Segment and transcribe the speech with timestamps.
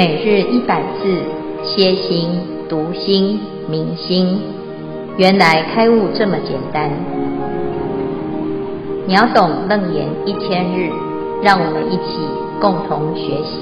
[0.00, 1.22] 每日一百字，
[1.62, 2.30] 歇心、
[2.70, 4.40] 读心、明心，
[5.18, 6.90] 原来开悟这么简单。
[9.06, 10.88] 秒懂楞严一千日，
[11.42, 12.16] 让我们一起
[12.62, 13.60] 共同学习。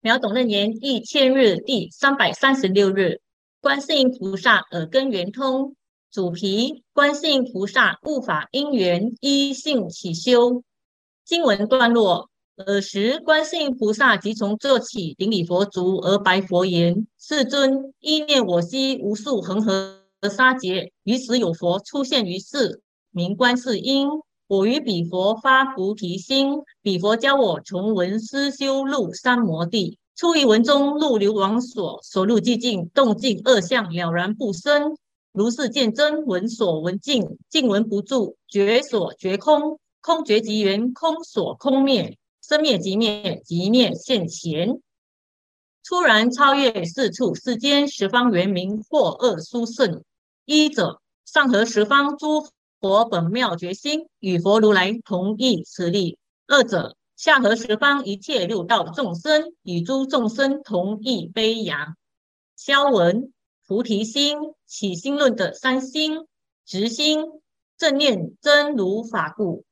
[0.00, 3.20] 秒懂楞严一千日第三百三十六日，
[3.60, 5.74] 观世音菩萨耳根圆通。
[6.10, 10.62] 主题：观世音菩萨悟法因缘依性起修。
[11.30, 24.08] 经文段落：尔时，观世音菩萨即从坐起，顶礼佛足而白佛言：“世尊，意念我昔无数恒河沙劫，于时有佛出现于世，名观世音。
[24.48, 29.98] 我于彼佛发菩提心，彼佛教我从闻思修入三摩地。
[30.16, 34.96] 出于文中，入流王所，所入寂静，动静二相了然不生。
[35.32, 44.80] 如是见真，闻所闻尽，尽闻不住，觉所觉空。”空觉即圆，空所空灭，生灭即灭，即灭现前，
[45.84, 50.02] 突然超越四处世间十方圆明或恶殊胜。
[50.44, 52.48] 一者，上合十方诸
[52.80, 61.96] 佛本妙觉心，与佛如来同一慈力；二者，下合十方一切六道众生，与诸众生同一悲仰。
[62.56, 63.32] 消文
[63.66, 66.26] 菩提心起心论的三心：
[66.64, 67.24] 直心、
[67.76, 69.64] 正念真如法故。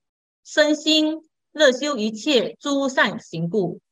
[0.50, 1.20] 身心
[1.52, 3.82] 乐修一切诸善行故，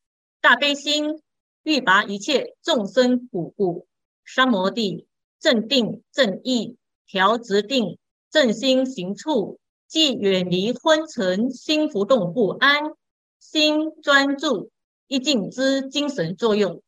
[0.41, 1.21] 大悲心
[1.65, 3.87] 欲拔一切众生苦故，
[4.25, 5.07] 三摩地
[5.39, 7.99] 正定正意调直定
[8.31, 12.95] 正心行处，即远离昏沉心浮动不安，
[13.39, 14.71] 心专注
[15.09, 16.83] 一静之精神作用。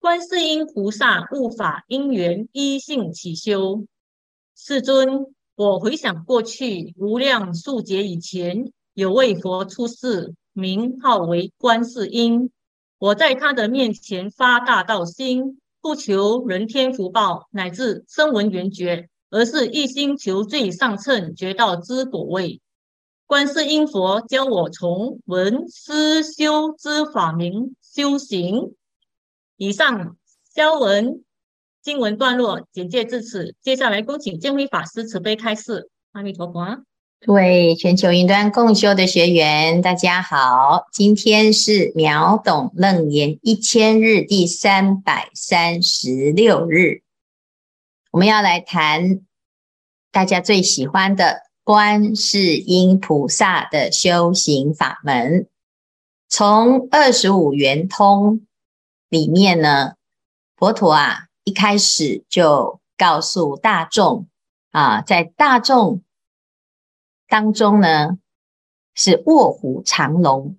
[0.00, 3.86] 观世音菩萨悟法因缘依性起修。
[4.56, 8.72] 世尊，我回想过去无量数劫以前。
[8.98, 12.50] 有位佛出世，名号为观世音。
[12.98, 22.60] 我在他的面前发大道心，不求人天福报乃至声闻缘觉，而是一心求最上乘觉道之果位。
[23.24, 28.74] 观世音佛教我从闻思修之法门修行。
[29.58, 30.16] 以上
[30.52, 31.22] 消文
[31.82, 35.88] 经文段落简介至此，接下来恭请见辉法师慈悲开示。
[36.10, 36.82] 阿弥陀佛。
[37.20, 40.86] 各位全球云端共修的学员，大家好！
[40.92, 47.02] 今天是秒懂楞严一千日第三百三十六日，
[48.12, 49.20] 我们要来谈
[50.12, 55.48] 大家最喜欢的观世音菩萨的修行法门。
[56.28, 58.46] 从二十五圆通
[59.08, 59.94] 里面呢，
[60.56, 64.28] 佛陀啊一开始就告诉大众
[64.70, 66.00] 啊，在大众。
[67.28, 68.18] 当中呢
[68.94, 70.56] 是卧虎藏龙。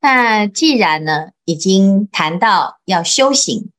[0.00, 3.70] 那既然呢已经谈到要修行，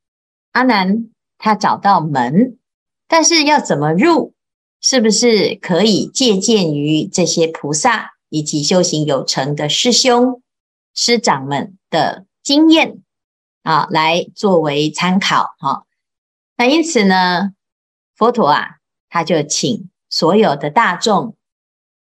[0.51, 2.57] 阿难他找到门，
[3.07, 4.35] 但是要怎么入？
[4.83, 10.41] 是不是可以借鉴于这些菩萨以及修行有成的师兄
[10.95, 13.01] 师长们的经验
[13.61, 15.85] 啊，来作为参考哈？
[16.57, 17.51] 那因此呢，
[18.15, 21.35] 佛陀啊，他就请所有的大众。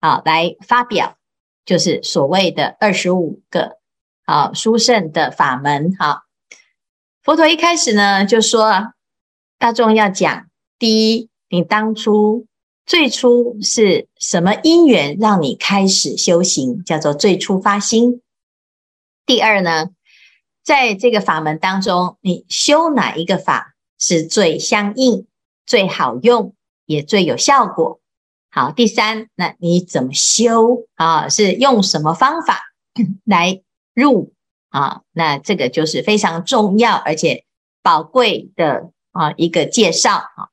[0.01, 1.17] 啊，来发表
[1.65, 3.79] 就是所谓的二十五个
[4.25, 5.93] 啊殊胜的法门。
[5.99, 6.25] 哈，
[7.23, 8.93] 佛陀一开始呢就说，
[9.59, 10.47] 大众要讲
[10.79, 12.47] 第一，你当初
[12.85, 18.23] 最初是什么因缘让你开始修行，叫做最初发心。
[19.25, 19.91] 第二呢，
[20.62, 25.27] 在这个法门当中，你修哪一个法是最相应、
[25.67, 26.55] 最好用，
[26.85, 27.99] 也最有效果。
[28.59, 31.28] 好，第三，那你怎么修啊？
[31.28, 32.59] 是用什么方法
[33.27, 33.61] 来
[33.93, 34.33] 入
[34.71, 35.03] 啊？
[35.12, 37.44] 那这个就是非常重要而且
[37.83, 40.49] 宝贵的啊一个介绍啊。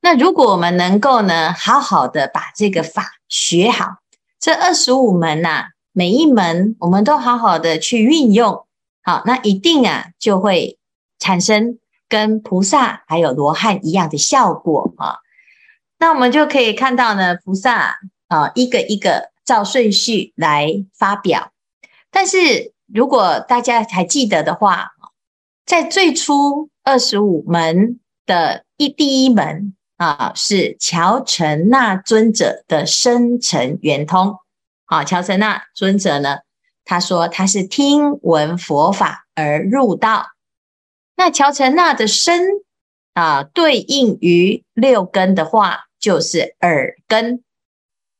[0.00, 3.98] 那如果我们能够呢，好好的把这个法学好，
[4.40, 8.66] 这二十五门呐、每一门我们都好好的去运用，
[9.04, 10.80] 好，那一定啊就会
[11.20, 11.78] 产生
[12.08, 15.18] 跟菩萨还有罗汉一样的效果啊。
[15.98, 17.98] 那我们就可以看到呢，菩萨
[18.28, 21.52] 啊，一个一个照顺序来发表。
[22.10, 24.92] 但是如果大家还记得的话，
[25.64, 34.36] 在最初二十五门的一第一门啊，是乔陈那尊者的生辰圆通。
[34.84, 36.38] 好，乔陈那尊者呢，
[36.84, 40.26] 他说他是听闻佛法而入道。
[41.16, 42.40] 那乔陈那的生
[43.16, 45.82] 啊，对应于六根的话。
[45.98, 47.42] 就是耳根，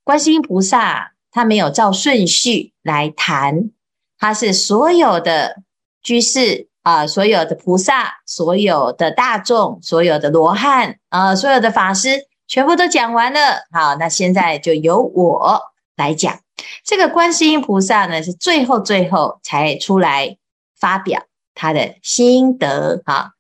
[0.03, 3.71] 观世音菩萨他没有照顺序来谈，
[4.19, 5.63] 它是所有的
[6.03, 13.41] 居士啊，所有的菩萨，所有的大众，所有的罗汉啊，所有的法师，全部都讲完了。
[13.71, 15.61] 好，那现在就由我
[15.95, 16.41] 来讲。
[16.83, 20.39] 这个观世音菩萨呢，是最后最后才出来
[20.77, 21.23] 发表
[21.55, 23.35] 他的心得哈。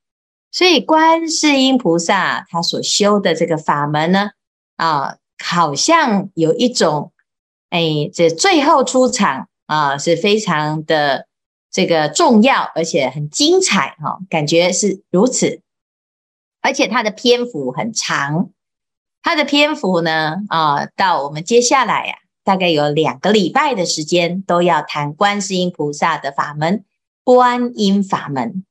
[0.56, 4.30] 所以观世音菩萨他所修的这个法门呢，
[4.76, 7.12] 啊，好像有一种，
[7.68, 11.26] 哎，这最后出场啊，是非常的
[11.70, 15.60] 这个重要，而且很精彩哈，感觉是如此。
[16.62, 18.48] 而且它的篇幅很长，
[19.22, 22.14] 它的篇幅呢，啊，到我们接下来呀，
[22.44, 26.82] 大概有两个礼拜的时间，都要谈观世音菩萨的法门——
[27.22, 28.64] 观音法门。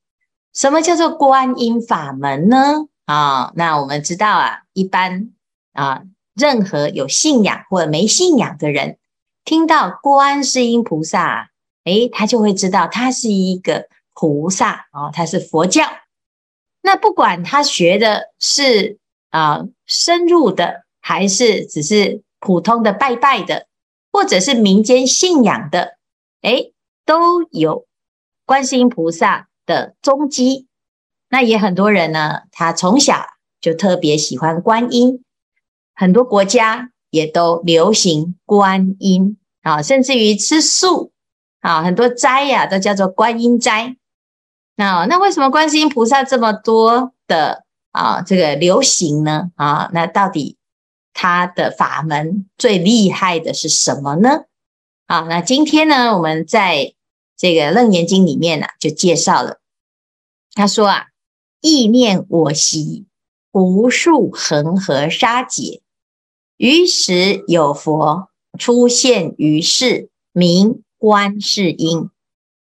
[0.55, 2.87] 什么叫做观音法门呢？
[3.05, 5.29] 啊，那我们知道啊，一般
[5.73, 6.03] 啊，
[6.33, 8.97] 任何有信仰或者没信仰的人，
[9.43, 11.49] 听到观世音菩萨，
[11.83, 15.83] 诶，他就会知道他是一个菩萨啊，他是佛教。
[16.81, 18.97] 那不管他学的是
[19.31, 23.67] 啊深入的，还是只是普通的拜拜的，
[24.09, 25.97] 或者是民间信仰的，
[26.43, 26.73] 诶，
[27.05, 27.85] 都有
[28.45, 30.67] 观世音菩萨的踪迹，
[31.29, 33.25] 那也很多人呢，他从小
[33.59, 35.23] 就特别喜欢观音，
[35.93, 41.11] 很多国家也都流行观音啊，甚至于吃素
[41.61, 43.95] 啊，很多斋呀都叫做观音斋。
[44.75, 49.51] 那那为什么观世音菩萨这么多的啊这个流行呢？
[49.55, 50.57] 啊，那到底
[51.13, 54.45] 他的法门最厉害的是什么呢？
[55.05, 56.94] 啊，那今天呢，我们在。
[57.37, 59.59] 这个《楞严经》里面呢、就介绍了。
[60.53, 61.07] 他说啊，
[61.59, 63.05] 意念我昔，
[63.51, 65.81] 无数恒河沙劫，
[66.57, 72.09] 于时有佛出现于世，名观世音。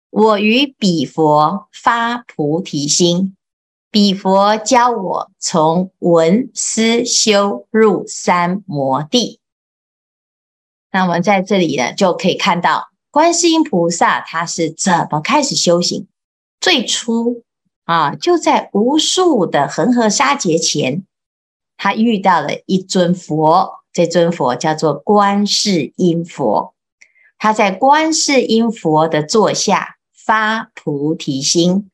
[0.10, 3.36] 我于彼佛发菩提心，
[3.92, 9.42] 彼佛教我从闻思修入三摩地。
[10.92, 12.93] 那我们在这里呢，就可以看到。
[13.13, 16.07] 观世音菩萨他是怎么开始修行？
[16.60, 17.44] 最初
[17.83, 21.06] 啊，就在无数的恒河沙劫前，
[21.77, 26.74] 他遇到了一尊佛，这尊佛叫做观世音佛。
[27.38, 31.92] 他在观世音佛的座下发菩提心。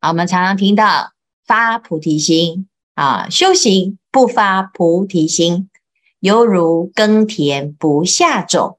[0.00, 1.12] 啊，我们常常听到
[1.44, 5.68] 发菩提心啊，修行不发菩提心，
[6.18, 8.78] 犹如耕田不下种。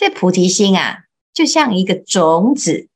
[0.00, 1.00] 这菩提心啊，
[1.34, 2.88] 就像一个种子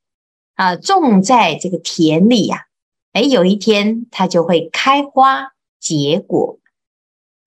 [0.55, 2.65] 啊，种在这个田里呀，
[3.13, 6.57] 哎，有一天它就会开花结果。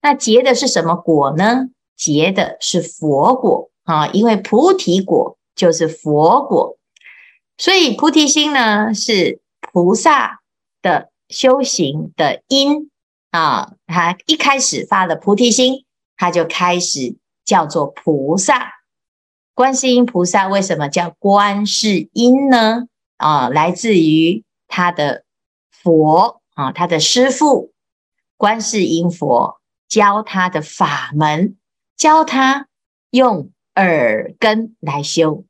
[0.01, 1.65] 那结的是什么果呢？
[1.97, 6.77] 结的是佛果啊，因为菩提果就是佛果，
[7.57, 10.39] 所以菩提心呢是菩萨
[10.81, 12.89] 的修行的因
[13.31, 13.73] 啊。
[13.87, 15.83] 他一开始发了菩提心，
[16.15, 18.78] 他就开始叫做菩萨。
[19.59, 22.87] 观世音菩萨为什么叫观世音呢？
[23.17, 25.25] 啊，来自于他的
[25.69, 27.73] 佛啊，他的师父
[28.37, 31.57] 观世音佛教他的法门，
[31.97, 32.69] 教他
[33.09, 35.43] 用耳根来修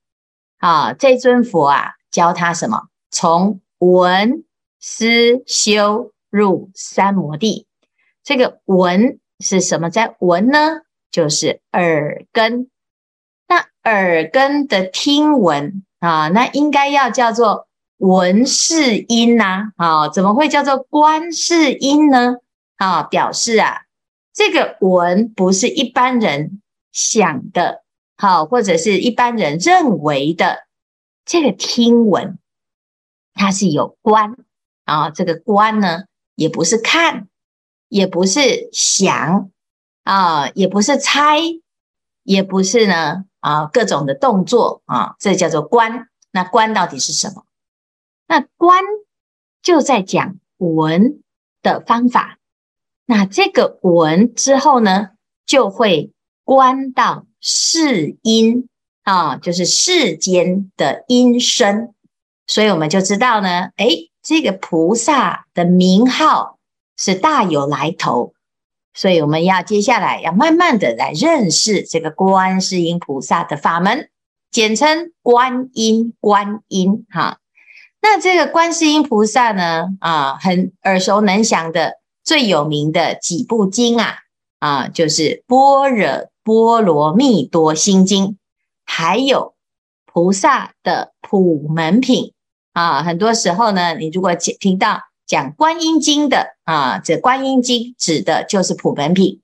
[0.58, 0.94] 啊。
[0.94, 2.88] 这尊佛啊，教他什么？
[3.12, 4.44] 从闻
[4.80, 7.68] 思修入三摩地。
[8.24, 9.92] 这个闻是什么？
[9.92, 10.82] 在闻呢？
[11.12, 12.72] 就是耳根。
[13.50, 22.36] 那耳根的听闻啊，那应该要叫做闻是音呐，啊，怎么会叫做观是音呢？
[22.78, 23.82] 啊，表示啊，
[24.34, 27.84] 这个闻不是一般人想的，
[28.18, 30.68] 好，或者是一般人认为的
[31.26, 32.38] 这个听闻，
[33.34, 34.38] 它是有观
[34.86, 36.04] 啊，这个观呢，
[36.36, 37.28] 也不是看，
[37.88, 39.50] 也不是想
[40.04, 41.40] 啊，也不是猜，
[42.22, 43.26] 也不是呢。
[43.40, 46.08] 啊，各种的动作啊，这叫做观。
[46.32, 47.44] 那观到底是什么？
[48.28, 48.84] 那观
[49.62, 51.22] 就在讲闻
[51.62, 52.38] 的方法。
[53.06, 55.10] 那这个闻之后呢，
[55.46, 56.12] 就会
[56.44, 58.70] 观到世音
[59.04, 61.94] 啊，就是世间的音声。
[62.46, 63.88] 所以我们就知道呢，哎，
[64.22, 66.60] 这个菩萨的名号
[66.98, 68.34] 是大有来头。
[69.00, 74.10] 所以我们要接下来要慢慢的来认识这个观世音菩萨的法门，
[74.52, 76.14] 简称观音。
[76.20, 77.38] 观音哈，
[78.02, 81.94] 那这个观世音菩萨呢，啊，很耳熟能详的
[82.26, 84.16] 最有名的几部经啊，
[84.60, 88.26] 啊，就是《般若波罗蜜多心经》，
[88.84, 89.54] 还有
[90.12, 92.34] 《菩萨的普门品
[92.74, 93.02] 啊。
[93.02, 99.42] 很多时候呢，你如果听到讲观音经的啊，这观音经指的就是普门品。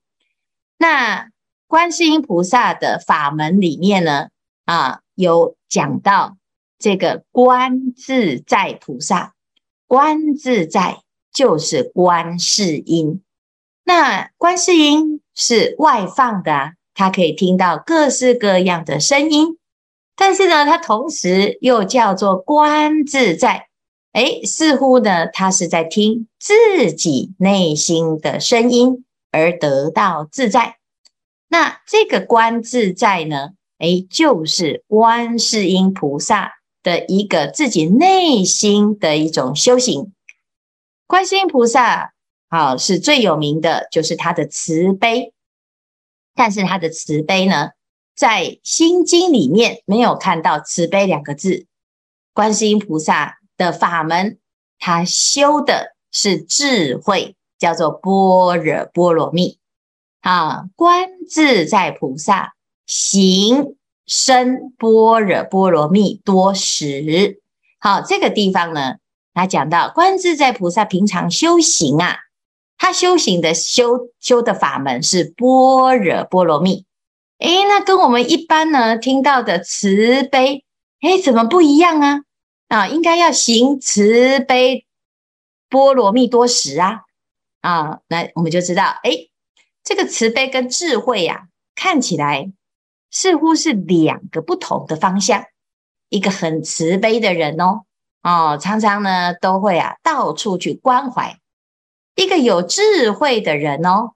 [0.80, 1.30] 那
[1.68, 4.30] 观世音菩萨的法门里面呢，
[4.66, 6.38] 啊，有讲到
[6.80, 9.36] 这个观自在菩萨，
[9.86, 13.22] 观自在就是观世音。
[13.84, 19.60] 那观世音是外放的啊，他可以听到各式各样的声音，
[20.16, 23.68] 但是呢，他同时又叫做观自在，
[24.16, 30.78] 哎，似乎呢，他是在听自己内心的声音而得到自在。
[31.50, 40.14] 那这个观自在呢，哎，就是观世音菩萨的一个自己内心的一种修行。
[41.06, 42.14] 观世音菩萨。
[42.48, 45.34] 好，是最有名的，就是他的慈悲。
[46.36, 47.72] 但是他的慈悲呢，
[48.16, 51.66] 在心经里面没有看到慈悲两个字。
[52.34, 54.38] 观世音菩萨的法门，
[54.80, 59.58] 他修的是智慧，叫做般若波罗蜜。
[60.22, 62.54] 啊，观自在菩萨
[62.88, 63.76] 行
[64.08, 67.40] 深般若波罗蜜多时。
[67.80, 68.96] 好，这个地方呢，
[69.34, 72.18] 他讲到观自在菩萨平常修行啊。
[72.78, 76.86] 他修行的修修的法门是般若波罗蜜，
[77.40, 80.66] 诶，那跟我们一般呢听到的慈悲，
[81.02, 82.20] 诶，怎么不一样啊？
[82.68, 84.86] 啊，应该要行慈悲
[85.70, 87.02] 波罗蜜多时啊！
[87.62, 89.32] 啊，那我们就知道，诶，
[89.84, 92.52] 这个慈悲跟智慧呀、啊，看起来
[93.12, 95.46] 似乎是两个不同的方向。
[96.10, 97.82] 一个很慈悲的人哦，
[98.22, 101.40] 哦，常常呢都会啊到处去关怀。
[102.16, 104.12] 一个有智慧的人哦，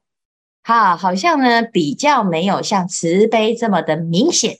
[0.63, 4.59] 哈，好像呢比较没有像慈悲这么的明显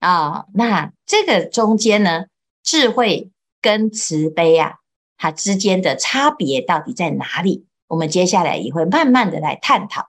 [0.00, 0.44] 啊。
[0.54, 2.26] 那这个中间呢，
[2.62, 4.76] 智慧跟慈悲啊，
[5.16, 7.66] 它之间的差别到底在哪里？
[7.88, 10.08] 我们接下来也会慢慢的来探讨。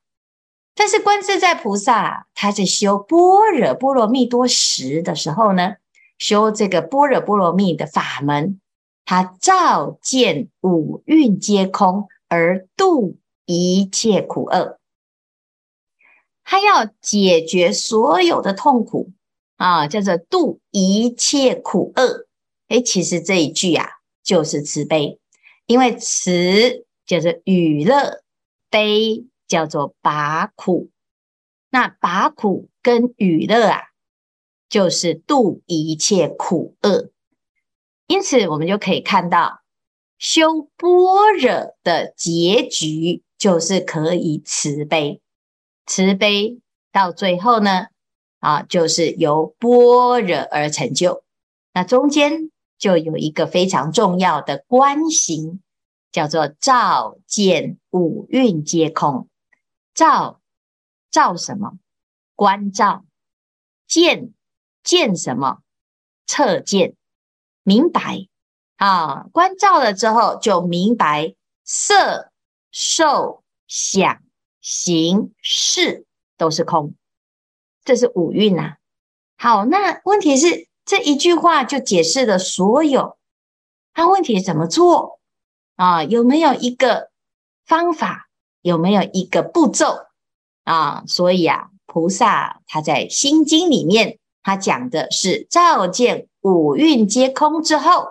[0.76, 5.76] 但是观自在菩萨他在修般若波罗蜜多时的时候呢，
[6.18, 8.60] 修这个般若波罗蜜的法门，
[9.06, 12.08] 他照见五蕴皆空。
[12.34, 14.80] 而度一切苦厄，
[16.46, 19.12] 他要解决所有的痛苦
[19.58, 22.28] 啊，叫做度一切苦厄。
[22.72, 23.86] 诶，其实这一句啊，
[24.24, 25.20] 就是慈悲，
[25.66, 28.24] 因为慈叫做与乐，
[28.70, 30.90] 悲叫做拔苦。
[31.70, 33.82] 那拔苦跟与乐啊，
[34.70, 37.10] 就是度一切苦厄。
[38.08, 39.60] 因此，我们就可以看到。
[40.18, 45.20] 修般若的结局就是可以慈悲，
[45.88, 46.60] 慈悲
[46.92, 47.88] 到最后呢，
[48.40, 51.24] 啊，就是由般若而成就。
[51.74, 52.52] 那中间
[52.82, 55.62] 就有一个非常重要的观行，
[56.12, 59.30] 叫做照见五蕴皆空。
[59.94, 60.42] 照
[61.12, 61.74] 照什么？
[62.36, 63.06] 观照。
[63.88, 64.34] 见
[64.84, 65.60] 见什么？
[66.26, 66.96] 测见，
[67.62, 68.28] 明白。
[68.78, 72.32] 啊，观照了之后，就明白色、
[72.72, 74.24] 受、想、
[74.60, 76.96] 行、识都是空，
[77.84, 78.78] 这是五蕴呐。
[79.38, 83.18] 好，那问题是这一句话就解释了所有。
[83.96, 85.20] 那问题怎么做
[85.76, 86.04] 啊？
[86.04, 87.10] 有没有一个
[87.66, 88.30] 方法？
[88.62, 90.06] 有没有一个步骤
[90.64, 91.04] 啊？
[91.08, 98.08] 所以啊，菩萨他在心经里面，他讲的是照见五蕴皆空之后。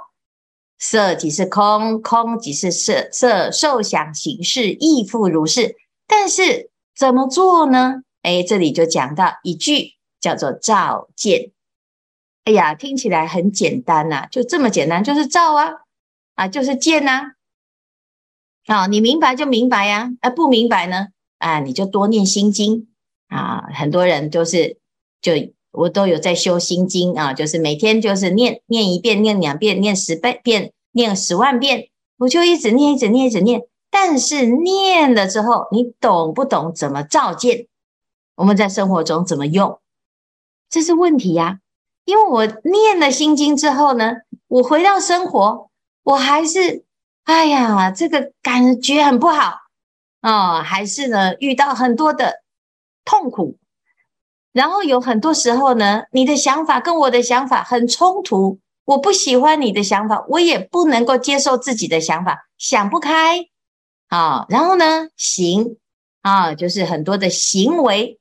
[0.79, 5.77] 色即是空，空即是色，色受想行识亦复如是。
[6.07, 8.03] 但是怎么做呢？
[8.23, 11.53] 哎，这里就讲到一句叫做照见。
[12.45, 15.71] 哎呀，听起来很简单呐、啊，就这么简单，就是照啊，
[16.35, 17.33] 啊，就是见呐。
[18.67, 22.89] 啊，你明白就明白呀，啊，不明白呢，啊，你就多念心经
[23.29, 23.65] 啊。
[23.75, 24.79] 很多人就是
[25.21, 25.33] 就。
[25.73, 33.63] 我都有在修心经啊，就是每天就是念念一遍，念两遍，念十倍遍，念十万遍，我就一直念，一直念，一直念。
[33.89, 37.69] 但是念了之后，你懂不懂怎么照见？
[38.35, 39.79] 我们在生活中怎么用？
[40.69, 41.61] 这是问题呀。
[42.05, 44.13] 因为我念了心经之后呢，
[44.49, 45.71] 我回到生活，
[46.03, 46.85] 我还是
[47.25, 49.55] 哎呀，这个感觉很不好
[50.21, 52.43] 啊，还是呢遇到很多的
[53.05, 53.59] 痛苦。
[54.53, 63.47] 然后有很多时候呢，你的想法跟我的想法很冲突，我不喜欢你的想法，我也不能够接受自己的想法，想不开
[64.09, 64.47] 啊。
[64.49, 65.77] 然后呢，行
[66.23, 68.19] 啊，就是很多的行为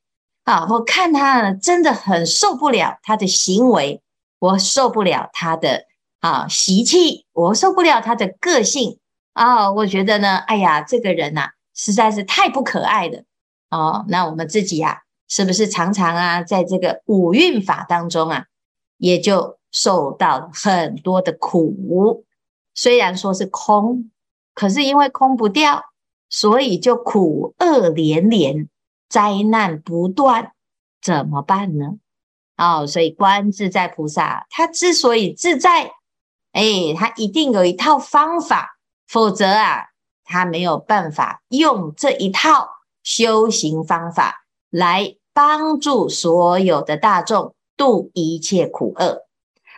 [0.50, 4.02] 啊，我看他真的很受不了他的行为，
[4.40, 5.84] 我受不了他的
[6.22, 8.98] 啊习气，我受不了他的个性
[9.34, 13.22] 啊，我觉得呢，哎呀，这个人呐、啊，实在是太不可爱了
[13.70, 14.06] 哦。
[14.08, 14.98] 那我们自己呀、啊，
[15.30, 18.46] 是不是常常啊，在这个五蕴法当中啊，
[18.98, 22.26] 也就受到很多的苦？
[22.74, 24.10] 虽然说是空，
[24.56, 25.84] 可是因为空不掉，
[26.28, 28.68] 所以就苦厄连连，
[29.10, 30.54] 灾难不断，
[31.02, 31.98] 怎么办呢？
[32.56, 35.92] 哦，所以观自在菩萨，他之所以自在，
[36.52, 39.88] 哎，他一定有一套方法，否则啊，
[40.24, 42.70] 他没有办法用这一套
[43.02, 49.24] 修行方法来帮助所有的大众度一切苦厄，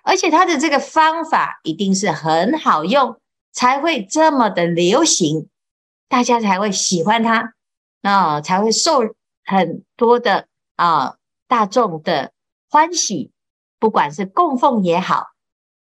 [0.04, 3.16] 而且他的这个方法一定是很好用，
[3.54, 5.48] 才会这么的流行，
[6.10, 7.54] 大家才会喜欢他，
[8.02, 9.02] 啊、才会受
[9.44, 11.16] 很多的啊、
[11.48, 12.32] 大众的。
[12.74, 13.32] 欢喜，
[13.80, 15.32] 不管是供奉也好，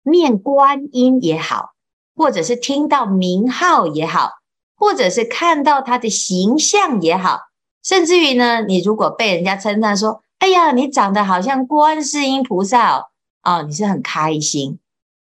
[0.04, 1.72] 念观音也好，
[2.16, 4.30] 或者是听到名号也好，
[4.74, 7.40] 或者是看到他的形象也好，
[7.82, 13.04] 甚至于呢，你如果被人家称赞说：“哎呀，你长得好像观世音菩萨哦，
[13.42, 14.78] 哦，你是很开心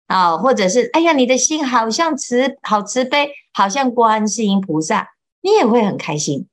[0.07, 5.09] 啊、或者是哎呀，你的心好像慈，好慈悲，好像观世音菩萨，
[5.41, 6.47] 你也会很开心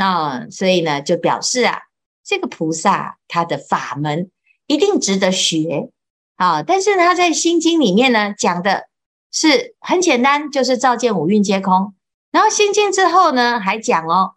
[0.00, 1.78] 那、所以呢，就表示啊，
[2.24, 4.30] 这个菩萨他的法门。
[4.66, 5.90] 一定值得学
[6.36, 6.62] 啊！
[6.62, 8.86] 但是他在《心经》里面呢，讲的
[9.32, 11.92] 是很简单，就是照见五蕴皆空。
[12.30, 14.34] 然后《心经》之后呢，还讲哦，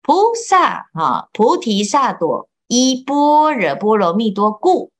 [0.00, 4.92] 菩萨啊，菩提萨埵依般若波罗蜜多故，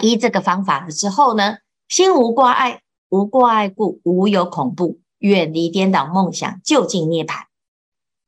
[0.00, 7.49] 依这个方法了之后呢，心无挂碍，无挂碍故，无有恐怖，远离颠倒梦想，究竟涅槃。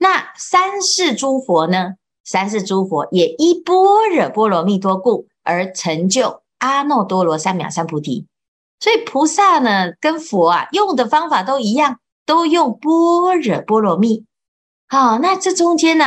[0.02, 1.94] 那三世诸佛呢？
[2.24, 3.74] 三世诸佛也依般
[4.10, 5.26] 若波罗蜜多故。
[5.44, 8.28] 而成就阿耨多罗三藐三菩提，
[8.78, 14.24] 所以菩萨呢，跟佛啊用的方法都一样，都用般若波罗蜜。
[14.86, 16.04] 好，那这中间呢，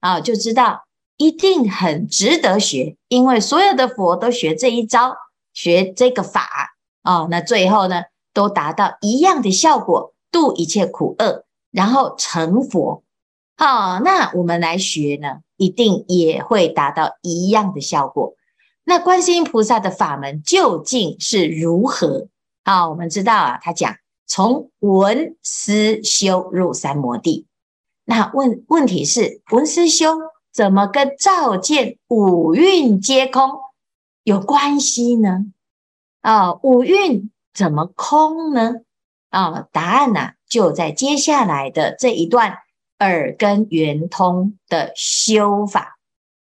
[0.00, 0.86] 啊，就知道
[1.18, 5.14] 一定很值得学，因为所有的佛都学这一招，
[5.52, 6.48] 学这个法，
[7.02, 13.02] 哦，那最后呢，都达到一样的效果，度一切苦厄，然后成佛。
[13.62, 18.34] 好，那我们来学呢，一定也会达到一样的效果。
[18.84, 22.28] 那观世音菩萨的法门究竟是如何？
[22.62, 23.96] 啊，我们知道啊，他讲
[24.26, 27.46] 从闻思修入三摩地。
[28.06, 30.16] 那问问题是，闻思修
[30.50, 33.50] 怎么跟照见五蕴皆空
[34.24, 35.44] 有关系呢？
[36.22, 38.76] 啊，五蕴怎么空呢？
[39.28, 42.56] 啊，答案呢、啊、就在接下来的这一段
[43.00, 45.98] 耳根圆通的修法。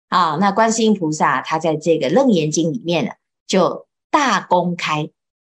[0.08, 3.12] 啊，那观世音菩萨他在这个《楞严经》里面呢，
[3.46, 5.10] 就大公开，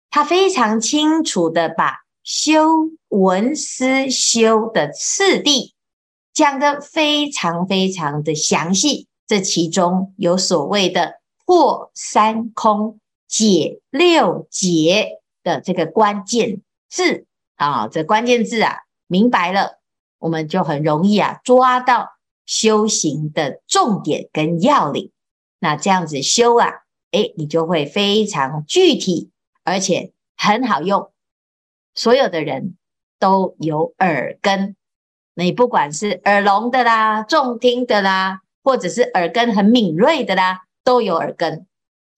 [0.10, 5.76] 他非常清楚的把修闻思修的次第
[6.34, 9.08] 讲得非常非常的详细。
[9.28, 17.26] 这其中有所谓的破三空、解六劫的这个关键字
[17.58, 19.80] 啊，这关键字啊，明白了，
[20.20, 22.18] 我们就很容易啊抓到。
[22.50, 25.12] 修行的重点跟要领，
[25.60, 26.70] 那这样子修啊，
[27.12, 29.32] 诶，你就会非常具体，
[29.66, 31.12] 而且很好用。
[31.94, 32.78] 所有的人
[33.20, 34.78] 都有耳根，
[35.34, 41.68] 你不管是耳聋的啦、重听的啦，或者是耳根很敏锐的啦，都有耳根。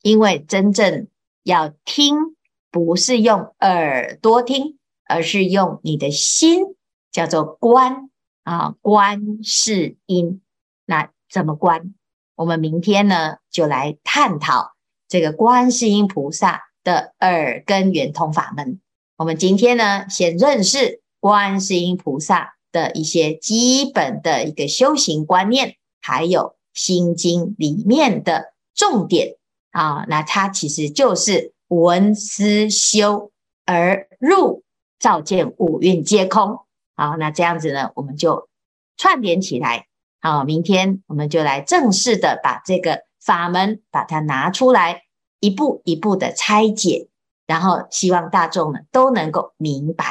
[0.04, 1.08] 因为真正
[1.42, 2.36] 要听，
[2.70, 6.76] 不是用耳朵听，而是用你的心，
[7.12, 8.10] 叫做观。
[8.43, 10.41] 啊，观世音，
[10.88, 11.93] 那怎么观？
[12.34, 14.72] 我们明天呢，就来探讨
[15.08, 18.80] 这个观世音菩萨的耳根圆通法门。
[19.17, 29.36] 我们今天呢，先认识观世音菩萨的一些基本的一个修行观念，还有心经里面的重点
[29.69, 30.06] 啊。
[30.08, 33.32] 那它其实就是闻思修
[33.65, 34.63] 而入，
[34.98, 36.62] 照见五蕴皆空。
[37.00, 38.50] 好，那这样子呢，我们就
[38.98, 39.88] 串联起来。
[40.20, 45.04] 好，明天我们就来正式的把这个法门把它拿出来，
[45.40, 47.08] 一步一步的拆解，
[47.48, 50.04] 然后希望大众呢都能够明白。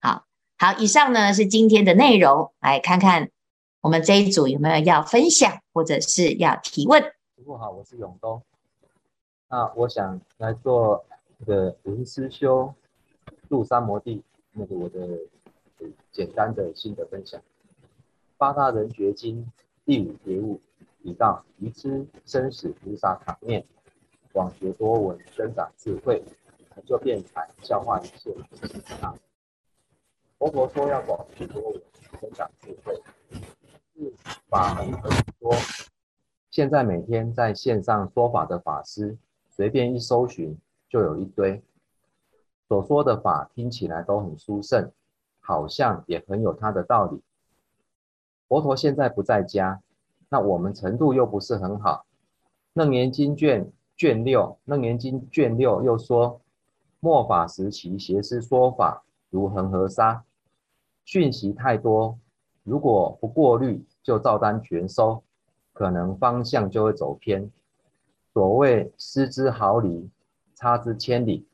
[0.00, 0.24] 好，
[0.56, 3.28] 好，以上呢是今天的内容，来看看
[3.80, 7.02] 我们这一组有没有要分享或者是要提问。
[7.02, 8.40] 师父好，我是永东，
[9.48, 11.04] 那我想来做
[11.40, 12.72] 这个闻思修
[13.48, 15.00] 入三摩地，那个我的。
[16.16, 17.38] 简单的心得分享，
[18.38, 19.44] 《八大人觉经》
[19.84, 20.58] 第五觉悟
[21.02, 23.62] 提到：愚痴生死菩萨塔面，
[24.32, 26.24] 广学多闻，增长智慧，
[26.86, 28.34] 就变才，消化一切。
[29.02, 29.14] 啊，
[30.38, 31.82] 佛陀说要广学多闻，
[32.18, 32.98] 增长智慧，
[33.94, 34.10] 是
[34.48, 35.52] 法门很多。
[36.50, 39.18] 现在每天在线上说法的法师，
[39.50, 40.56] 随便一搜寻
[40.88, 41.62] 就有一堆，
[42.68, 44.90] 所说的法听起来都很殊胜，
[45.46, 47.22] 好像也很有他的道理。
[48.48, 49.80] 佛陀现在不在家，
[50.28, 52.04] 那我们程度又不是很好。
[52.72, 56.40] 楞严经卷卷六，楞严经卷六又说，
[56.98, 60.24] 末法时期邪师说法如恒河沙，
[61.04, 62.18] 讯息太多，
[62.64, 65.22] 如果不过滤，就照单全收，
[65.72, 67.48] 可能方向就会走偏。
[68.32, 70.10] 所谓失之毫厘，
[70.54, 71.46] 差之千里。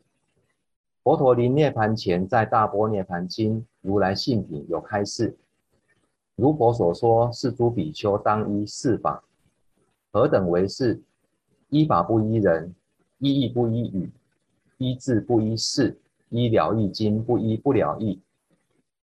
[1.04, 5.36] 佛陀临涅槃前，在大波涅槃经如来性品有开示。
[6.34, 9.22] 如佛所说，是诸比丘当依四法，
[10.10, 11.02] 何等为是？
[11.68, 12.74] 依法不依人，
[13.18, 14.10] 依义不依语，
[14.78, 15.98] 依智不依事，
[16.30, 18.20] 依了义经不依不了义。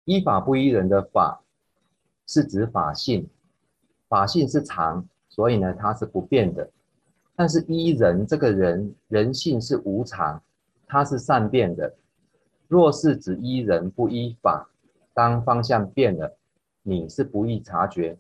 [0.04, 1.42] 依法不依人的法，
[2.26, 3.28] 是指法性，
[4.09, 6.68] 法性是常，所以呢，它是不变的。
[7.37, 10.42] 但是依人这个人，人性是无常，
[10.87, 11.94] 它是善变的。
[12.70, 14.70] 若是只依人不依法，
[15.12, 16.37] 当方向变了。
[16.85, 18.16] 你是不易察觉，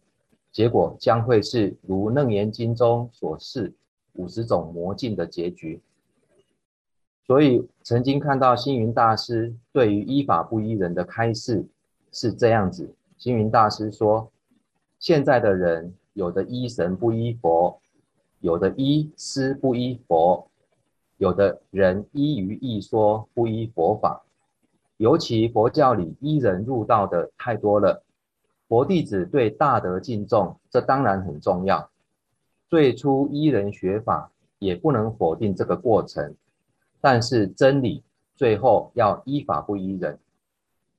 [0.50, 3.72] 结果将会是如《楞严经》中所示
[4.14, 5.80] 五十种魔境的结局。
[7.24, 11.64] 所以曾经看到星云大师对于依法不依人的开示
[12.10, 14.32] 是这样子：星云大师说，
[14.98, 17.80] 现在的人有的依神不依佛，
[18.40, 20.50] 有的依师不依佛，
[21.18, 24.24] 有的人依于义说不依佛法，
[25.00, 28.04] 尤其佛教里依人入道的太多了。
[28.68, 31.88] 佛弟子对大德敬重，这当然很重要。
[32.68, 36.34] 最初依人学法，也不能否定这个过程。
[37.00, 38.02] 但是真理
[38.36, 40.18] 最后要依法不依人，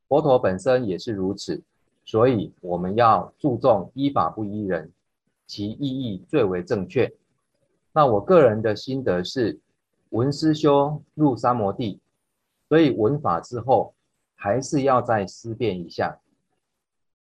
[0.08, 1.62] 佛陀本身也是如此，
[2.04, 4.92] 所以我们要注重依法不依人，
[5.46, 7.14] 其意义最为正确。
[7.94, 9.60] 那我个人的心得是，
[10.10, 12.01] 闻思修入三摩地，
[12.72, 13.94] 所以闻法之后，
[14.34, 16.22] 还是要再思辨一下。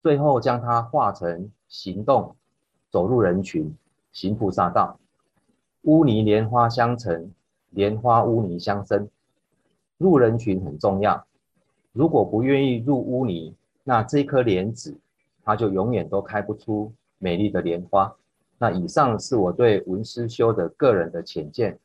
[0.02, 2.36] 最后将它化成行动，
[2.90, 3.74] 走入人群，
[4.12, 5.00] 行菩萨道。
[5.84, 7.32] 污泥莲花相成，
[7.70, 9.08] 莲花污泥相生。
[9.96, 11.26] 入人群很重要。
[11.92, 14.98] 如果不愿意入污泥，那这颗莲子，
[15.42, 18.14] 它就永远都开不出美丽的莲花。
[18.58, 21.78] 那以上是我对闻思修的个人的浅见，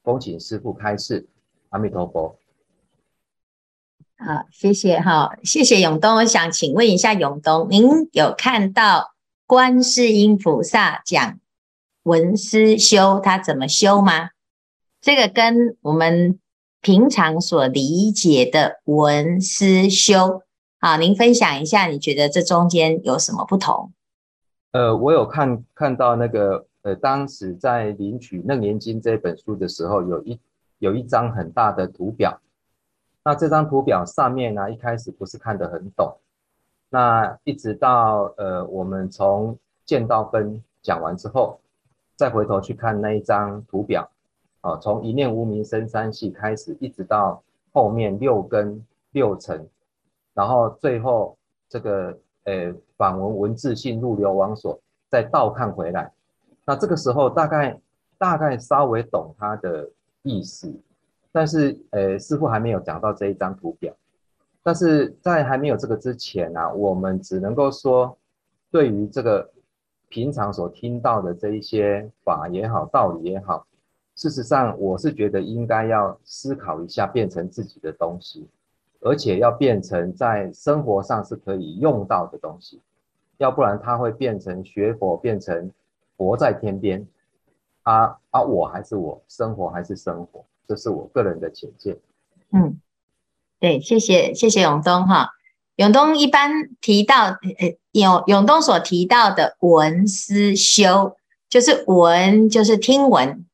[0.00, 1.26] 恭请师父开示。
[1.70, 2.36] 阿弥陀佛。
[4.16, 6.16] 好，谢谢哈，谢谢永东。
[6.16, 9.12] 我想请问一下永东，您有看到
[9.46, 11.38] 观世音菩萨讲
[12.04, 14.30] 文思修，他怎么修吗？
[15.00, 16.38] 这个跟我们
[16.80, 20.42] 平常所理解的文思修，
[20.78, 23.92] 好，您分享一下，你觉得这中间有什么不同？
[24.70, 30.40] 呃，我有看看到那个，呃，当时在领取《楞严经》这本书的时候，有一
[30.78, 32.40] 有一张很大的图表。
[33.24, 36.14] 那这张图表上面呢，一开始不是看得很懂，
[36.90, 41.58] 那一直到呃，我们从见道分讲完之后，
[42.16, 44.06] 再回头去看那一张图表，
[44.60, 49.66] 哦，从一念无名生三系开始，一直到后面六根六尘，
[50.34, 51.34] 然后最后
[51.66, 56.12] 这个呃反文文字性入流王所，再倒看回来，
[56.66, 57.80] 那这个时候大概
[58.18, 59.88] 大概稍微懂它的
[60.20, 60.70] 意思。
[61.36, 63.92] 但是，呃，师傅还没有讲到这一张图表。
[64.62, 68.16] 但是在还没有这个之前呢、我们只能够说，
[68.70, 69.50] 对于这个
[70.08, 73.66] 平常所听到的这一些法也好，道理也好，
[74.14, 78.48] 事实上，我是觉得应该要思考一下，变成自己的东西，
[79.00, 82.80] 而且要变成在生活上是可以用到的东西，
[83.38, 85.68] 要不然它会变成学佛，变成
[86.16, 87.04] 佛在天边，
[87.82, 90.44] 啊啊，我还是我，生活还是生活。
[90.66, 91.96] 这是我个人的浅见。
[92.52, 92.80] 嗯，
[93.60, 95.30] 对，谢谢谢谢永东哈。
[95.76, 97.26] 永东一般提到，
[97.58, 101.16] 呃，永永东所提到的闻思修，
[101.48, 103.44] 就是闻就是听闻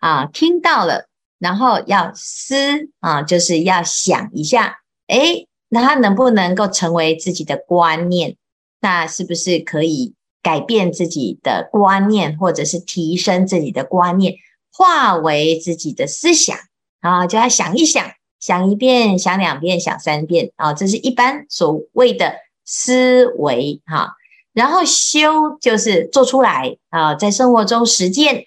[0.00, 1.06] 啊，听到了，
[1.38, 8.36] 然后要思啊，就是要想一下，诶，那它能不能够成为自己的观念？
[8.80, 14.34] 那是不是可以改变自己的观念，或者是提升自己的观念？
[14.72, 16.56] 化为自己的思想
[17.00, 24.14] 啊，就要想一想，想一遍，想两遍，想三遍啊，这是一般所谓的思维哈。
[24.52, 28.46] 然后修就是做出来啊，在生活中实践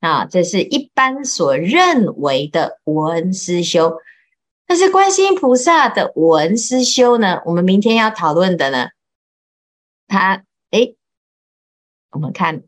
[0.00, 3.96] 啊，这是一般所认为的闻思修。
[4.66, 8.88] 但是观世音菩萨的闻思修呢，我们明天要讨论的呢，
[10.06, 10.96] 他诶，
[12.10, 12.67] 我们看。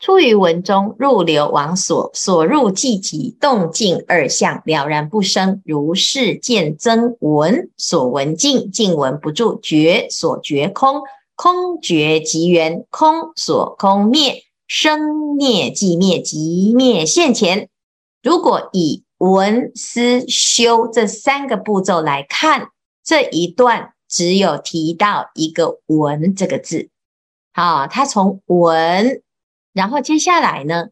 [0.00, 5.60] 出于文中，入流往所，所入寂寂，动静二相了然不生。
[5.64, 11.02] 如是见增闻，所闻静，静闻不住；觉所觉空，
[11.34, 17.68] 空觉即缘，空所空灭，生灭即灭，即灭现前。
[18.22, 22.68] 如果以闻思修这三个步骤来看，
[23.04, 26.88] 这一段只有提到一个“闻”这个字。
[27.52, 29.22] 好，他从闻。
[29.78, 30.88] 然后接下来呢，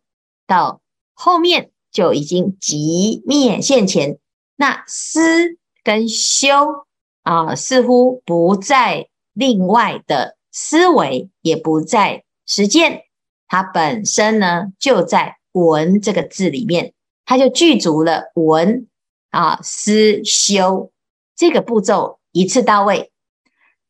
[0.47, 0.81] 到
[1.13, 4.21] 后面就已经即灭现前，
[4.55, 6.87] 那思跟修
[7.25, 13.03] 啊，似乎不在另外的思维，也不在实践，
[13.49, 16.95] 它本身呢就在闻这个字里面，
[17.25, 18.87] 它就具足了闻
[19.31, 20.93] 啊思修
[21.35, 23.11] 这个步骤一次到位。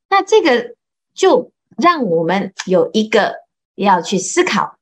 [0.09, 0.75] 那这个
[1.13, 3.35] 就让我们有一个
[3.75, 4.76] 要去思考。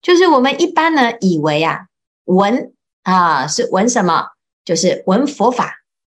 [0.00, 1.86] 就是我们一般呢以为啊，
[2.24, 4.28] 闻啊是闻什么？
[4.64, 5.74] 就是闻佛法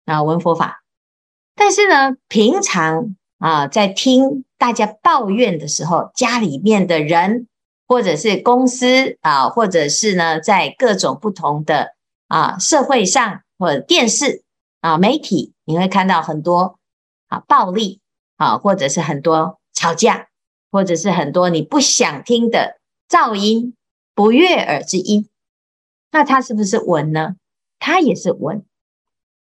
[0.07, 0.83] 啊，闻佛法。
[1.55, 7.47] 但是呢，平常啊在听大家抱怨的时候，家里面的人，
[7.87, 11.95] 或者是公司啊，或者是呢在各种不同的
[12.27, 14.43] 啊社会上或者电视
[14.81, 16.79] 啊媒体，你会看到很多
[17.29, 18.01] 啊暴力
[18.37, 20.29] 啊，或者是很多吵架，
[20.73, 22.79] 或者是很多你不想听的。
[23.09, 23.75] 噪音
[24.15, 25.29] 不悦耳之音，
[26.11, 27.37] 那它是不是闻呢？
[27.79, 28.65] 它也是闻。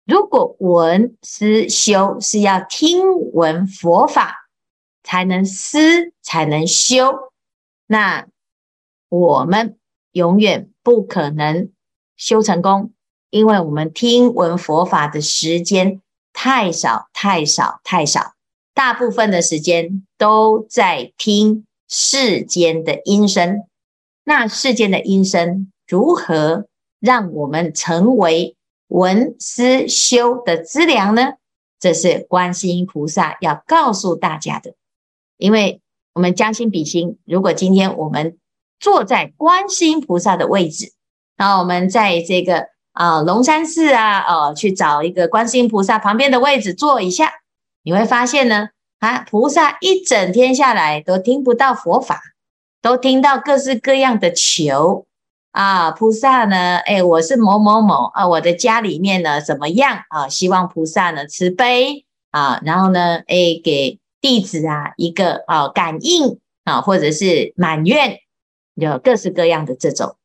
[0.05, 4.47] 如果闻思修是要听闻佛法
[5.03, 7.13] 才能思才能修，
[7.87, 8.25] 那
[9.09, 9.77] 我们
[10.13, 11.69] 永远不可能
[12.15, 12.93] 修成功，
[13.29, 16.01] 因为我们听闻佛法的时间
[16.31, 18.33] 太少太少太少，
[18.73, 21.66] 大部分的时间都在听。
[21.87, 23.63] 世间的音声，
[24.23, 26.67] 那世间的音声如何
[26.99, 28.55] 让我们成为
[28.87, 31.33] 闻思修的资粮呢？
[31.79, 34.73] 这是观世音菩萨要告诉大家的。
[35.37, 35.81] 因为
[36.13, 38.37] 我们将心比心，如果今天我们
[38.79, 40.91] 坐在观世音菩萨的位置，
[41.37, 47.31] 那我们在这个啊龙山寺啊，哦去找一个观世音菩萨旁边的位置坐一下，
[47.83, 48.69] 你会发现呢。
[48.99, 52.19] 啊，菩萨一整天下来都听不到佛法，
[52.81, 55.05] 都听到各式各样的求
[55.51, 55.91] 啊。
[55.91, 60.27] 菩萨呢，哎，我是某某某啊，我的家里面呢怎么样啊？
[60.27, 68.17] 希望菩萨呢慈悲啊，然后呢，哎，给弟子啊一个啊感应啊，或者是满愿，
[68.73, 70.15] 有各式各样的这种，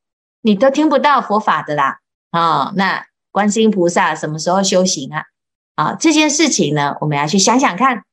[0.40, 1.98] 你都听不到佛法的啦
[2.30, 2.72] 啊。
[2.74, 5.24] 那观世音菩萨什么时候修行啊？
[5.74, 8.04] 啊，这件事情呢，我们要去想想看。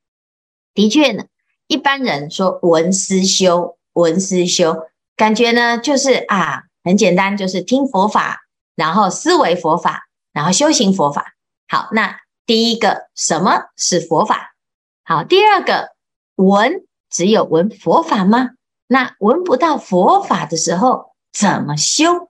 [0.74, 1.26] 的确呢，
[1.68, 8.42] 一般人说闻思修，闻思修，感觉呢就是啊，很简单，就是听佛法，
[8.76, 11.36] 然后思维佛法，然后修行佛法。
[11.68, 14.56] 好，那第一个什么是佛法？
[15.04, 15.90] 好，第二个
[16.36, 18.52] 闻，只有闻佛法吗？
[18.88, 22.30] 那闻不到佛法的时候怎么修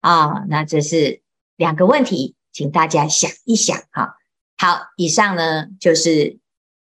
[0.00, 0.44] 啊？
[0.48, 1.22] 那这是
[1.56, 4.16] 两个问题，请大家想一想哈。
[4.58, 6.38] 好，以上呢就是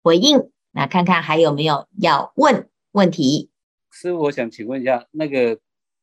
[0.03, 0.51] 回应。
[0.77, 3.51] 那看看还有没有要问问题？
[3.93, 5.57] 师傅，我想请问一下，那个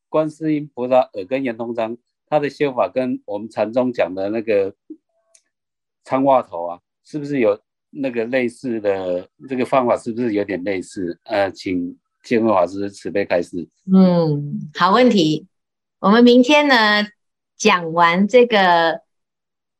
[0.07, 1.97] 观世音菩萨耳根圆通章，
[2.29, 4.73] 他的修法跟我们禅宗讲的那个
[6.05, 9.97] 参话头啊，是不是有那个类似的这个方法？
[9.97, 11.19] 是不是有点类似？
[11.25, 13.67] 呃，请见辉法师慈悲开示。
[13.93, 15.47] 嗯，好问题。
[15.99, 17.05] 我们明天呢
[17.57, 19.01] 讲完这个，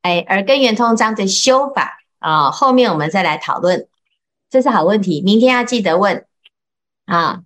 [0.01, 3.87] 哎，耳根圆通章的修法啊，后面我们再来讨论。
[4.51, 6.25] 这是好问题，明天要记得问
[7.05, 7.43] 啊，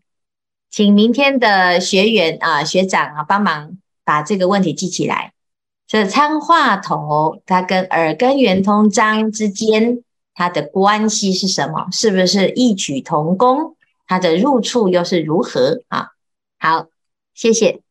[0.71, 5.33] 请明天的学员啊、学长啊帮忙把这个问题记起来。
[5.85, 11.89] 这参话头它跟耳根圆通章之间它的关系是什么？
[11.91, 13.77] 是不是异曲同工？
[14.07, 16.07] 它的入处又是如何啊？
[16.57, 16.87] 好，
[17.35, 17.84] 谢谢。